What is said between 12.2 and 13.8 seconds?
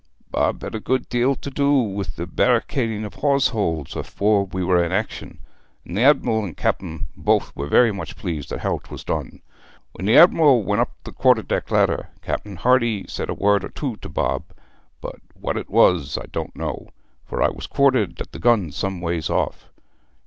Cap'n Hardy said a word or